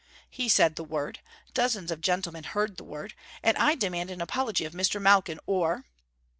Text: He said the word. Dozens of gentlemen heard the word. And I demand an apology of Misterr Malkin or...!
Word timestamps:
He 0.31 0.49
said 0.49 0.77
the 0.77 0.83
word. 0.83 1.19
Dozens 1.53 1.91
of 1.91 2.01
gentlemen 2.01 2.43
heard 2.43 2.77
the 2.77 2.83
word. 2.83 3.13
And 3.43 3.55
I 3.57 3.75
demand 3.75 4.09
an 4.09 4.19
apology 4.19 4.65
of 4.65 4.73
Misterr 4.73 4.99
Malkin 4.99 5.39
or...! 5.45 5.85